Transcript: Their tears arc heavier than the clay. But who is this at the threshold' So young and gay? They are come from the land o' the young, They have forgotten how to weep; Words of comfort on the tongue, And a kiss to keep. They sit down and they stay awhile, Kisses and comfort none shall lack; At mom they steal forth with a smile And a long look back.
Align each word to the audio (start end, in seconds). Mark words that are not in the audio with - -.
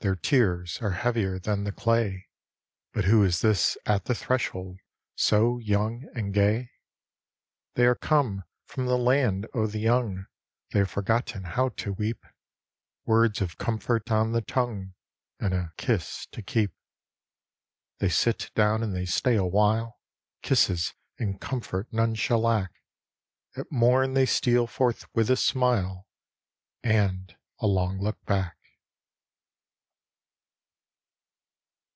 Their 0.00 0.16
tears 0.16 0.80
arc 0.82 0.94
heavier 0.94 1.38
than 1.38 1.62
the 1.62 1.70
clay. 1.70 2.26
But 2.92 3.04
who 3.04 3.22
is 3.22 3.40
this 3.40 3.78
at 3.86 4.06
the 4.06 4.16
threshold' 4.16 4.80
So 5.14 5.58
young 5.60 6.08
and 6.12 6.34
gay? 6.34 6.72
They 7.74 7.86
are 7.86 7.94
come 7.94 8.42
from 8.64 8.86
the 8.86 8.98
land 8.98 9.46
o' 9.54 9.68
the 9.68 9.78
young, 9.78 10.26
They 10.72 10.80
have 10.80 10.90
forgotten 10.90 11.44
how 11.44 11.68
to 11.76 11.92
weep; 11.92 12.26
Words 13.04 13.40
of 13.40 13.58
comfort 13.58 14.10
on 14.10 14.32
the 14.32 14.40
tongue, 14.42 14.94
And 15.38 15.54
a 15.54 15.72
kiss 15.76 16.26
to 16.32 16.42
keep. 16.42 16.74
They 18.00 18.08
sit 18.08 18.50
down 18.56 18.82
and 18.82 18.96
they 18.96 19.06
stay 19.06 19.36
awhile, 19.36 20.00
Kisses 20.42 20.94
and 21.20 21.40
comfort 21.40 21.86
none 21.92 22.16
shall 22.16 22.40
lack; 22.40 22.72
At 23.56 23.70
mom 23.70 24.14
they 24.14 24.26
steal 24.26 24.66
forth 24.66 25.04
with 25.14 25.30
a 25.30 25.36
smile 25.36 26.08
And 26.82 27.36
a 27.60 27.68
long 27.68 28.00
look 28.00 28.20
back. 28.24 28.56